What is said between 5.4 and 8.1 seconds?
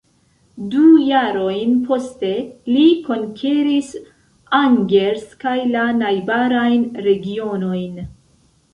kaj la najbarajn regionojn.